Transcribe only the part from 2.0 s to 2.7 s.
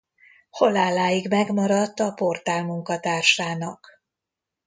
portál